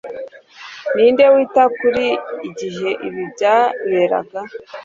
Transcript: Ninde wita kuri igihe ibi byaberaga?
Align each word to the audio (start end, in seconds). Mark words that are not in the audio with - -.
Ninde 0.93 1.25
wita 1.33 1.63
kuri 1.77 2.05
igihe 2.49 2.89
ibi 3.07 3.23
byaberaga? 3.33 4.39